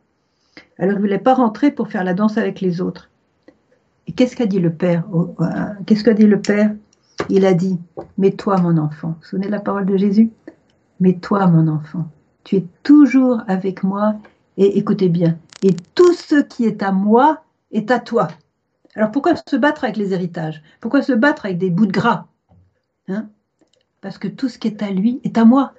[0.78, 3.10] Alors il ne voulait pas rentrer pour faire la danse avec les autres.
[4.06, 5.04] Et qu'est-ce qu'a dit le père
[5.86, 6.74] Qu'est-ce qu'a dit le père?
[7.30, 7.78] Il a dit
[8.18, 9.08] Mets-toi, mon enfant.
[9.08, 10.30] Vous vous souvenez de la parole de Jésus?
[11.00, 12.08] Mets-toi, mon enfant.
[12.44, 14.14] Tu es toujours avec moi
[14.56, 15.38] et écoutez bien.
[15.62, 18.28] Et tout ce qui est à moi est à toi.
[18.94, 20.62] Alors pourquoi se battre avec les héritages?
[20.80, 22.26] Pourquoi se battre avec des bouts de gras?
[23.08, 23.26] Hein?
[24.00, 25.72] Parce que tout ce qui est à lui est à moi.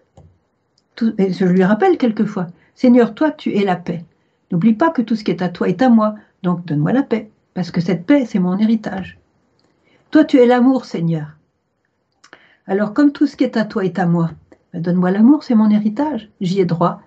[0.97, 4.03] je lui rappelle quelquefois Seigneur, toi, tu es la paix.
[4.51, 7.03] N'oublie pas que tout ce qui est à toi est à moi, donc donne-moi la
[7.03, 9.17] paix, parce que cette paix, c'est mon héritage.
[10.11, 11.37] Toi, tu es l'amour, Seigneur.
[12.67, 14.31] Alors, comme tout ce qui est à toi est à moi,
[14.79, 17.01] donne-moi l'amour, c'est mon héritage, j'y ai droit.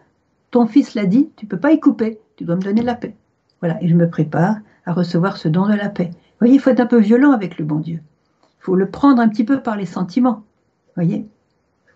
[0.51, 2.95] Ton fils l'a dit, tu ne peux pas y couper, tu dois me donner la
[2.95, 3.15] paix.
[3.61, 6.11] Voilà, et je me prépare à recevoir ce don de la paix.
[6.13, 8.01] Vous voyez, il faut être un peu violent avec le bon Dieu.
[8.43, 10.43] Il faut le prendre un petit peu par les sentiments.
[10.87, 11.27] Vous voyez?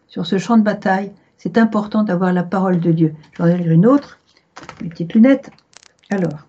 [0.08, 3.14] Sur ce champ de bataille, c'est important d'avoir la parole de Dieu.
[3.32, 4.18] J'en ai une autre,
[4.82, 5.50] mes petites lunettes.
[6.10, 6.46] Alors,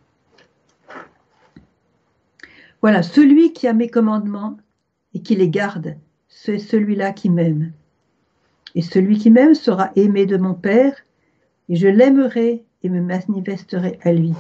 [2.82, 4.58] voilà, celui qui a mes commandements
[5.14, 5.96] et qui les garde,
[6.28, 7.72] c'est celui-là qui m'aime.
[8.76, 10.96] Et celui qui m'aime sera aimé de mon Père,
[11.70, 14.34] et je l'aimerai et me manifesterai à lui.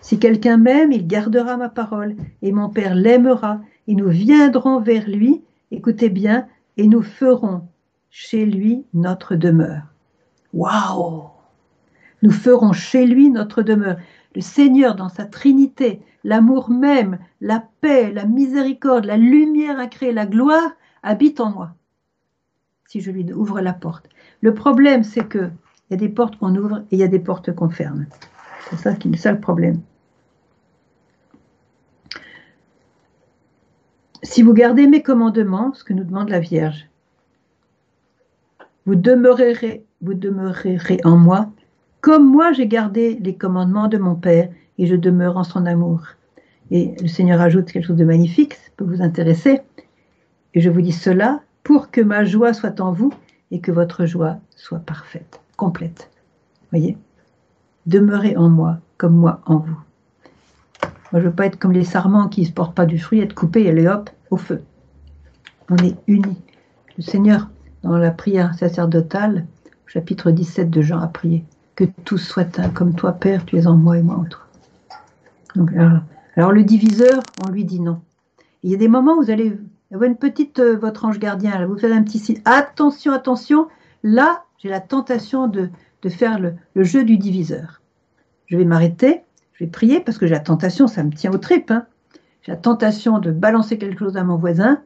[0.00, 5.08] Si quelqu'un m'aime, il gardera ma parole, et mon Père l'aimera, et nous viendrons vers
[5.08, 7.62] lui, écoutez bien, et nous ferons
[8.10, 9.82] chez lui notre demeure.
[10.52, 11.24] Waouh
[12.22, 13.96] Nous ferons chez lui notre demeure.
[14.34, 20.12] Le Seigneur, dans sa Trinité, l'amour même, la paix, la miséricorde, la lumière à créer,
[20.12, 21.74] la gloire, habite en moi.
[22.94, 24.08] Si je lui ouvre la porte.
[24.40, 25.50] Le problème, c'est que
[25.90, 28.06] il y a des portes qu'on ouvre et il y a des portes qu'on ferme.
[28.70, 29.80] C'est ça qui est le problème.
[34.22, 36.88] Si vous gardez mes commandements, ce que nous demande la Vierge,
[38.86, 41.50] vous demeurerez, vous demeurerez en moi,
[42.00, 46.00] comme moi j'ai gardé les commandements de mon Père et je demeure en son amour.
[46.70, 49.62] Et le Seigneur ajoute quelque chose de magnifique, ça peut vous intéresser.
[50.54, 53.12] Et je vous dis cela pour que ma joie soit en vous
[53.50, 56.10] et que votre joie soit parfaite, complète.
[56.70, 56.96] Voyez?
[57.86, 59.78] Demeurez en moi comme moi en vous.
[61.12, 63.34] Moi, je veux pas être comme les sarments qui ne portent pas du fruit, être
[63.34, 64.62] coupés et aller hop, au feu.
[65.70, 66.40] On est unis.
[66.96, 67.48] Le Seigneur
[67.82, 69.46] dans la prière sacerdotale,
[69.86, 71.44] chapitre 17 de Jean a prié,
[71.76, 74.40] que tous soient comme toi, Père, tu es en moi et moi en toi.
[75.54, 75.72] Donc,
[76.36, 78.00] alors, le diviseur, on lui dit non.
[78.62, 79.56] il y a des moments où vous allez
[79.90, 83.68] une petite, euh, votre ange gardien, vous faites un petit signe, attention, attention,
[84.02, 85.70] là, j'ai la tentation de,
[86.08, 87.80] faire le, jeu du diviseur.
[88.46, 89.22] Je vais m'arrêter,
[89.54, 91.86] je vais prier, parce que j'ai la tentation, ça me tient aux tripes, hein.
[92.42, 94.82] j'ai la tentation de balancer quelque chose à mon voisin,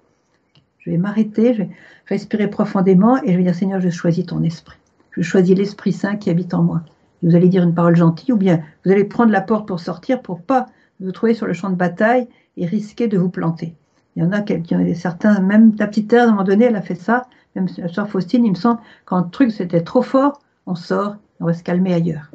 [0.78, 1.70] je vais m'arrêter, je vais
[2.06, 4.78] respirer profondément et je vais dire Seigneur, je choisis ton esprit.
[5.10, 6.82] Je choisis l'Esprit Saint qui habite en moi.
[7.22, 10.22] vous allez dire une parole gentille ou bien vous allez prendre la porte pour sortir
[10.22, 10.66] pour pas
[11.00, 13.74] vous trouver sur le champ de bataille et risquer de vous planter.
[14.18, 16.74] Il y en a quelqu'un, certains, même la petite terre, à un moment donné, elle
[16.74, 17.28] a fait ça.
[17.54, 21.14] Même la soeur Faustine, il me semble, quand le truc c'était trop fort, on sort,
[21.38, 22.32] on va se calmer ailleurs.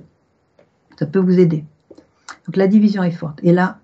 [0.98, 1.66] Ça peut vous aider.
[2.46, 3.42] Donc la division est forte.
[3.44, 3.80] Et là,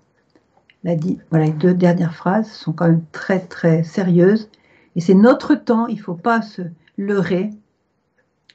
[0.82, 4.48] voilà, les deux dernières phrases sont quand même très très sérieuses
[4.96, 6.62] et c'est notre temps, il ne faut pas se
[6.96, 7.50] leurrer.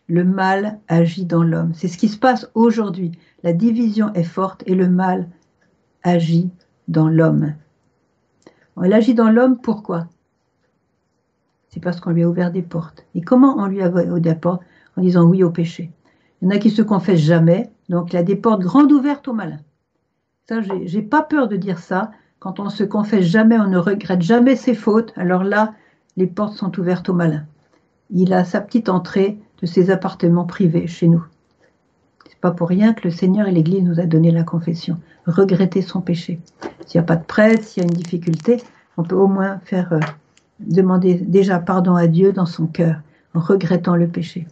[0.08, 1.74] Le mal agit dans l'homme.
[1.76, 3.12] C'est ce qui se passe aujourd'hui.
[3.44, 5.30] La division est forte et le mal
[6.02, 6.50] agit
[6.88, 7.54] dans l'homme.
[8.84, 10.08] Elle agit dans l'homme pourquoi?
[11.70, 13.06] C'est parce qu'on lui a ouvert des portes.
[13.16, 14.62] Et comment on lui a ouvert des portes?
[14.98, 15.92] En disant oui au péché.
[16.42, 19.28] Il y en a qui se confessent jamais, donc il a des portes grandes ouvertes
[19.28, 19.60] au malin.
[20.48, 22.12] Ça, j'ai pas peur de dire ça.
[22.40, 25.12] Quand on se confesse jamais, on ne regrette jamais ses fautes.
[25.18, 25.74] Alors là,
[26.16, 27.46] les portes sont ouvertes au malin.
[28.10, 31.26] Il a sa petite entrée de ses appartements privés chez nous.
[32.52, 34.98] Pour rien que le Seigneur et l'Église nous a donné la confession.
[35.26, 36.40] Regretter son péché.
[36.86, 38.62] S'il n'y a pas de prêtre, s'il y a une difficulté,
[38.98, 40.00] on peut au moins faire euh,
[40.60, 42.98] demander déjà pardon à Dieu dans son cœur
[43.34, 44.48] en regrettant le péché.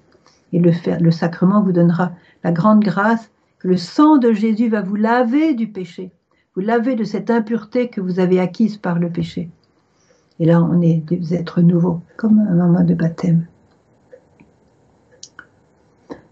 [0.52, 2.12] Et le, faire, le sacrement vous donnera
[2.44, 3.30] la grande grâce
[3.60, 6.12] que le sang de Jésus va vous laver du péché,
[6.56, 9.50] vous laver de cette impureté que vous avez acquise par le péché.
[10.40, 13.46] Et là, on est des êtres nouveaux, comme un moment de baptême.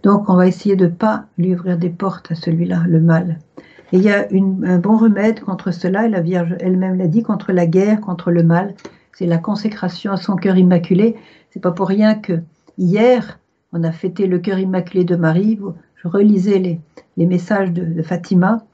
[0.04, 3.40] Donc, on va essayer de ne pas lui ouvrir des portes à celui-là, le mal.
[3.92, 7.24] Et il y a un bon remède contre cela, et la Vierge elle-même l'a dit,
[7.24, 8.74] contre la guerre, contre le mal.
[9.14, 11.16] C'est la consécration à son cœur immaculé.
[11.52, 12.42] C'est pas pour rien que
[12.78, 13.40] hier,
[13.74, 15.60] on a fêté le cœur immaculé de Marie.
[15.96, 16.60] Je relisais
[17.18, 18.66] les, messages de, de Fatima,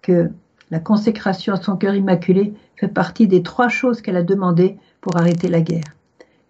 [0.00, 0.30] que
[0.70, 5.16] la consécration à son cœur immaculé fait partie des trois choses qu'elle a demandées pour
[5.16, 5.84] arrêter la guerre.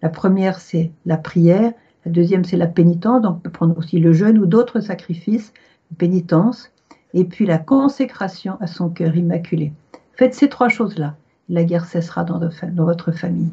[0.00, 1.72] La première, c'est la prière.
[2.04, 5.52] La deuxième, c'est la pénitence, donc on peut prendre aussi le jeûne ou d'autres sacrifices,
[5.98, 6.70] pénitence,
[7.14, 9.72] et puis la consécration à son cœur immaculé.
[10.14, 11.16] Faites ces trois choses-là,
[11.48, 12.40] la guerre cessera dans,
[12.84, 13.50] votre famille.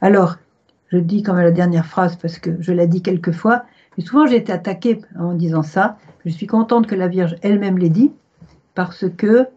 [0.00, 0.36] Alors,
[0.88, 3.64] je dis comme la dernière phrase parce que je l'ai dit quelques fois,
[3.96, 5.98] mais souvent j'ai été attaquée en disant ça.
[6.24, 8.12] Je suis contente que la Vierge elle-même l'ait dit,
[8.74, 9.48] parce que,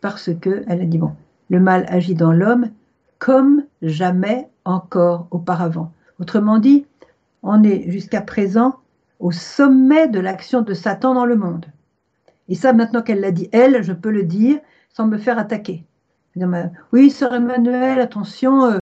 [0.00, 1.12] parce que, elle a dit bon,
[1.48, 2.70] le mal agit dans l'homme
[3.18, 5.92] comme jamais encore auparavant.
[6.18, 6.86] Autrement dit,
[7.42, 8.76] on est jusqu'à présent
[9.18, 11.66] au sommet de l'action de Satan dans le monde.
[12.48, 15.84] Et ça, maintenant qu'elle l'a dit, elle, je peux le dire sans me faire attaquer.
[16.92, 18.78] Oui, sœur Emmanuel, attention, euh,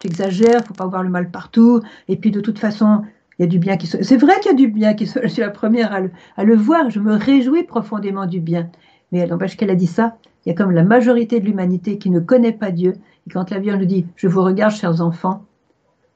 [0.00, 1.80] tu exagères, faut pas voir le mal partout.
[2.08, 3.02] Et puis de toute façon,
[3.38, 4.02] il y a du bien qui se...
[4.02, 5.18] C'est vrai qu'il y a du bien qui se...
[5.22, 8.70] Je suis la première à le, à le voir, je me réjouis profondément du bien.
[9.10, 11.98] Mais elle n'empêche qu'elle a dit ça, il y a comme la majorité de l'humanité
[11.98, 12.94] qui ne connaît pas Dieu.
[13.26, 15.44] Et quand la Vierge nous dit, je vous regarde, chers enfants,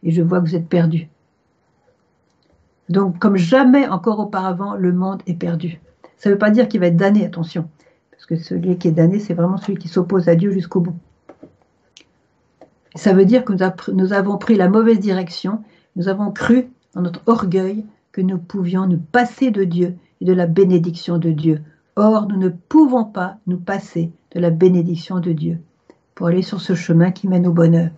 [0.02, 1.08] et je vois que vous êtes perdus.
[2.92, 5.80] Donc, comme jamais encore auparavant, le monde est perdu.
[6.18, 7.66] Ça ne veut pas dire qu'il va être damné, attention.
[8.10, 10.94] Parce que celui qui est damné, c'est vraiment celui qui s'oppose à Dieu jusqu'au bout.
[12.94, 13.54] Ça veut dire que
[13.92, 15.62] nous avons pris la mauvaise direction,
[15.96, 20.34] nous avons cru dans notre orgueil que nous pouvions nous passer de Dieu et de
[20.34, 21.62] la bénédiction de Dieu.
[21.96, 25.58] Or, nous ne pouvons pas nous passer de la bénédiction de Dieu
[26.14, 27.88] pour aller sur ce chemin qui mène au bonheur.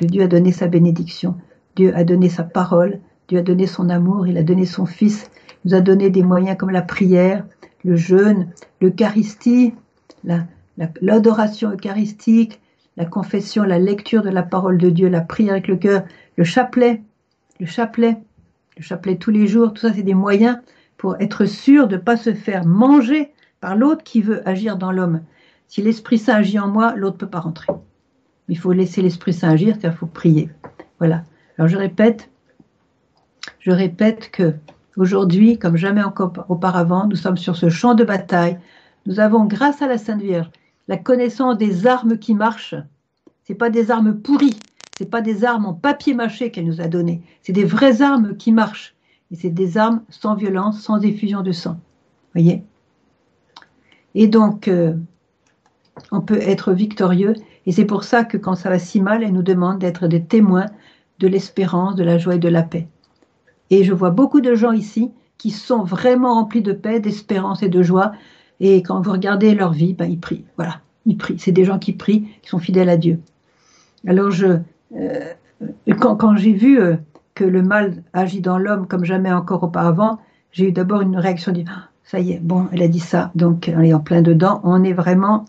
[0.00, 1.34] Le Dieu a donné sa bénédiction,
[1.74, 5.30] Dieu a donné sa parole, Dieu a donné son amour, il a donné son Fils,
[5.64, 7.44] il nous a donné des moyens comme la prière,
[7.84, 8.48] le jeûne,
[8.80, 9.74] l'Eucharistie,
[11.00, 12.60] l'adoration eucharistique,
[12.96, 16.04] la confession, la lecture de la parole de Dieu, la prière avec le cœur,
[16.36, 17.02] le chapelet,
[17.60, 18.16] le chapelet,
[18.78, 20.58] le chapelet tous les jours, tout ça c'est des moyens
[20.96, 24.90] pour être sûr de ne pas se faire manger par l'autre qui veut agir dans
[24.90, 25.20] l'homme.
[25.66, 27.72] Si l'Esprit Saint agit en moi, l'autre ne peut pas rentrer.
[28.48, 30.50] Il faut laisser l'Esprit Saint agir, c'est-à-dire il faut prier.
[30.98, 31.24] Voilà.
[31.58, 32.30] Alors je répète,
[33.60, 34.54] je répète que
[34.96, 38.58] aujourd'hui, comme jamais encore auparavant, nous sommes sur ce champ de bataille.
[39.06, 40.50] Nous avons, grâce à la Sainte Vierge,
[40.88, 42.76] la connaissance des armes qui marchent.
[43.44, 44.58] C'est pas des armes pourries,
[44.98, 47.22] c'est pas des armes en papier mâché qu'elle nous a données.
[47.42, 48.94] C'est des vraies armes qui marchent.
[49.30, 51.78] Et c'est des armes sans violence, sans effusion de sang.
[52.34, 52.64] Voyez?
[54.14, 54.94] Et donc, euh,
[56.10, 57.34] on peut être victorieux.
[57.66, 60.24] Et c'est pour ça que quand ça va si mal, elle nous demande d'être des
[60.24, 60.66] témoins
[61.18, 62.88] de l'espérance, de la joie et de la paix.
[63.70, 67.68] Et je vois beaucoup de gens ici qui sont vraiment remplis de paix, d'espérance et
[67.68, 68.12] de joie.
[68.60, 70.44] Et quand vous regardez leur vie, ben, ils prient.
[70.56, 71.38] Voilà, ils prient.
[71.38, 73.20] C'est des gens qui prient, qui sont fidèles à Dieu.
[74.06, 74.58] Alors, je,
[74.96, 75.34] euh,
[76.00, 76.96] quand, j'ai vu euh,
[77.34, 80.18] que le mal agit dans l'homme comme jamais encore auparavant,
[80.50, 83.30] j'ai eu d'abord une réaction de ah, ça y est, bon, elle a dit ça,
[83.34, 84.60] donc on est en plein dedans.
[84.64, 85.44] On est vraiment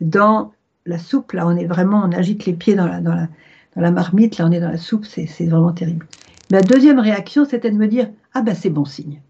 [0.00, 0.52] dans
[0.84, 4.52] la soupe, là, on est vraiment, on agite les pieds dans la marmite, là, on
[4.52, 6.06] est dans la soupe, c'est vraiment terrible.
[6.52, 9.22] Ma deuxième réaction, c'était de me dire Ah ben c'est bon signe.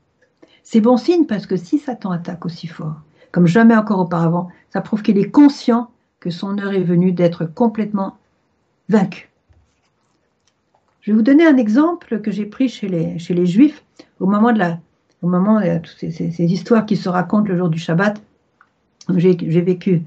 [0.65, 2.97] C'est bon signe parce que si Satan attaque aussi fort,
[3.31, 7.45] comme jamais encore auparavant, ça prouve qu'il est conscient que son heure est venue d'être
[7.45, 8.17] complètement
[8.89, 9.31] vaincu.
[11.03, 13.85] Je vais vous donner un exemple que j'ai pris chez les, chez les Juifs
[14.19, 14.81] au moment de la,
[15.23, 18.21] au moment de toutes ces, histoires qui se racontent le jour du Shabbat.
[19.15, 20.03] J'ai vécu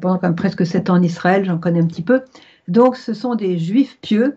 [0.00, 2.22] pendant même presque sept ans en Israël, j'en connais un petit peu.
[2.66, 4.36] Donc, ce sont des Juifs pieux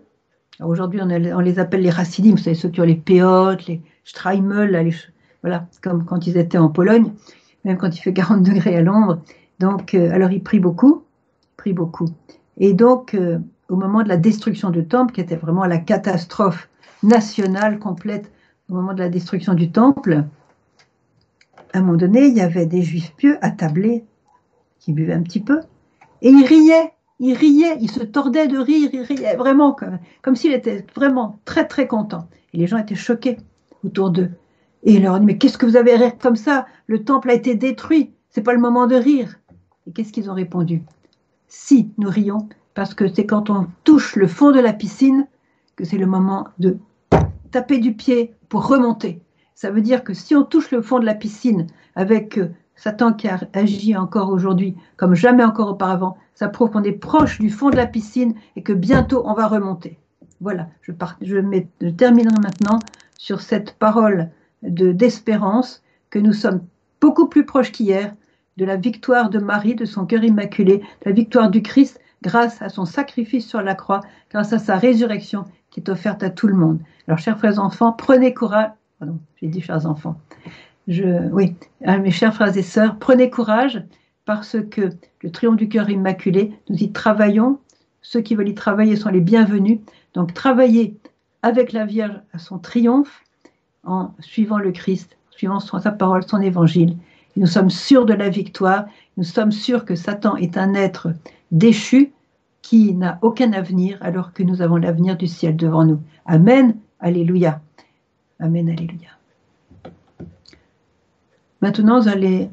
[0.62, 4.92] Aujourd'hui, on, les appelle les Racidim, vous savez, ceux qui ont les péotes, les Streimel,
[5.42, 7.12] voilà, comme quand ils étaient en Pologne,
[7.64, 9.20] même quand il fait 40 degrés à l'ombre.
[9.58, 11.04] Donc, euh, alors ils prient beaucoup,
[11.56, 12.08] prient beaucoup.
[12.58, 13.38] Et donc, euh,
[13.68, 16.68] au moment de la destruction du temple, qui était vraiment la catastrophe
[17.02, 18.30] nationale complète,
[18.68, 20.24] au moment de la destruction du temple,
[21.72, 24.04] à un moment donné, il y avait des juifs pieux attablés
[24.78, 25.60] qui buvaient un petit peu,
[26.22, 30.34] et ils riaient il riait, il se tordait de rire, il riait vraiment comme, comme
[30.34, 32.26] s'il était vraiment très très content.
[32.54, 33.36] Et les gens étaient choqués
[33.84, 34.30] autour d'eux.
[34.82, 36.66] Et il leur dit, mais qu'est-ce que vous avez rire comme ça?
[36.86, 39.38] Le temple a été détruit, c'est pas le moment de rire.
[39.86, 40.82] Et qu'est-ce qu'ils ont répondu?
[41.46, 45.26] Si, nous rions, parce que c'est quand on touche le fond de la piscine
[45.76, 46.78] que c'est le moment de
[47.50, 49.20] taper du pied pour remonter.
[49.54, 53.12] Ça veut dire que si on touche le fond de la piscine avec euh, Satan
[53.12, 57.68] qui agit encore aujourd'hui comme jamais encore auparavant, ça prouve qu'on est proche du fond
[57.68, 59.98] de la piscine et que bientôt on va remonter.
[60.40, 60.92] Voilà, je,
[61.90, 62.78] terminerai maintenant
[63.18, 64.30] sur cette parole
[64.62, 66.62] de d'espérance que nous sommes
[66.98, 68.14] beaucoup plus proches qu'hier
[68.56, 72.62] de la victoire de Marie, de son cœur immaculé, de la victoire du Christ grâce
[72.62, 76.46] à son sacrifice sur la croix, grâce à sa résurrection qui est offerte à tout
[76.46, 76.80] le monde.
[77.06, 78.70] Alors, chers frères enfants, prenez courage.
[78.98, 80.18] Pardon, j'ai dit chers enfants.
[80.88, 83.82] Je, oui, à mes chers frères et sœurs, prenez courage
[84.30, 84.90] parce que
[85.22, 87.58] le triomphe du cœur immaculé, nous y travaillons.
[88.00, 89.80] Ceux qui veulent y travailler sont les bienvenus.
[90.14, 90.96] Donc travaillez
[91.42, 93.24] avec la Vierge à son triomphe
[93.82, 96.96] en suivant le Christ, suivant sa parole, son évangile.
[97.34, 98.84] nous sommes sûrs de la victoire.
[99.16, 101.08] Nous sommes sûrs que Satan est un être
[101.50, 102.12] déchu
[102.62, 106.00] qui n'a aucun avenir alors que nous avons l'avenir du ciel devant nous.
[106.24, 106.76] Amen.
[107.00, 107.60] Alléluia.
[108.38, 108.68] Amen.
[108.68, 109.08] Alléluia.
[111.60, 112.48] Maintenant, vous allez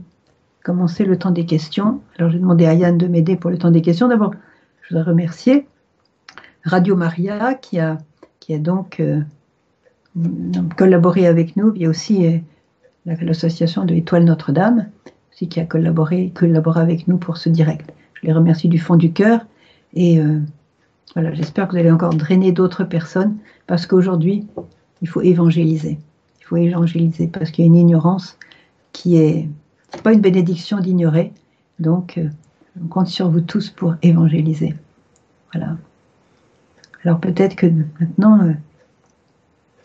[0.68, 2.01] commencer le temps des questions.
[2.18, 4.09] Alors, j'ai demandé à Yann de m'aider pour le temps des questions.
[4.09, 4.34] D'abord,
[4.82, 5.65] je voudrais remercier
[6.65, 7.99] Radio Maria qui a,
[8.41, 9.22] qui a donc euh,
[10.76, 11.72] collaboré avec nous.
[11.76, 14.89] Il y a aussi euh, l'association de Étoile Notre-Dame
[15.32, 17.93] aussi qui a collaboré, collaboré avec nous pour ce direct.
[18.15, 19.45] Je les remercie du fond du cœur
[19.93, 20.41] et euh,
[21.13, 23.38] voilà, j'espère que vous allez encore drainer d'autres personnes
[23.68, 24.45] parce qu'aujourd'hui,
[25.01, 25.97] il faut évangéliser.
[26.41, 28.38] Il faut évangéliser parce qu'il y a une ignorance
[28.91, 29.47] qui est
[30.03, 31.33] pas une bénédiction d'ignorer.
[31.79, 32.19] Donc,
[32.81, 34.75] on compte sur vous tous pour évangéliser.
[35.53, 35.77] Voilà.
[37.03, 37.67] Alors peut-être que
[37.99, 38.53] maintenant, euh,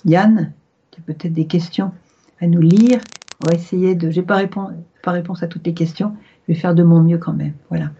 [0.04, 0.52] Yann,
[0.90, 1.92] tu as peut-être des questions
[2.40, 3.00] à nous lire.
[3.42, 4.10] On va essayer de.
[4.10, 6.16] J'ai pas, pas réponse à toutes les questions.
[6.46, 7.52] Je vais faire de mon mieux quand même.
[7.68, 7.90] Voilà.